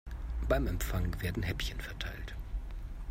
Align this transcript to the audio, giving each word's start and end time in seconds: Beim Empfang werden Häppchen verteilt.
Beim 0.49 0.65
Empfang 0.65 1.21
werden 1.21 1.43
Häppchen 1.43 1.79
verteilt. 1.79 2.33